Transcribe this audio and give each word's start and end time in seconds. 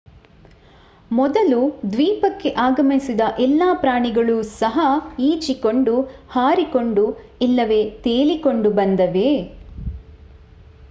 ಮೊದಲು 1.11 1.59
ದ್ವೀಪಕ್ಕೆ 1.89 2.49
ಆಗಮಿಸಿದ 2.59 3.23
ಎಲ್ಲಾ 3.39 3.67
ಪ್ರಾಣಿಗಳು 3.79 4.37
ಸಹ 4.53 4.77
ಈಜಿಕೊಂಡು 5.25 5.95
ಹಾರಿಕೊಂಡು 6.29 7.03
ಇಲ್ಲವೇ 7.41 7.81
ತೇಲಿಕೊಂಡು 8.03 8.71
ಬಂದವೇ 8.79 9.29